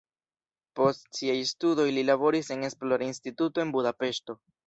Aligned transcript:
Post 0.79 1.03
siaj 1.17 1.35
studoj 1.49 1.85
li 1.99 2.05
laboris 2.09 2.49
en 2.57 2.65
esplora 2.71 3.09
instituto 3.11 3.65
en 3.65 3.77
Budapeŝto. 3.79 4.39